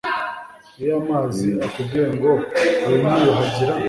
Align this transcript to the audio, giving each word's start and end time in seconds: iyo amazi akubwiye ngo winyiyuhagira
iyo 0.79 0.91
amazi 1.01 1.47
akubwiye 1.65 2.07
ngo 2.15 2.31
winyiyuhagira 2.87 3.73